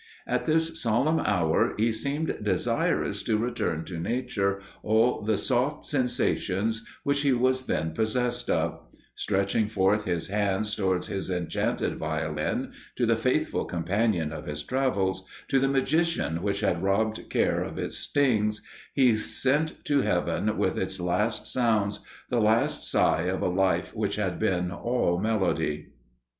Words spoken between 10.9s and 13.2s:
his enchanted Violin to the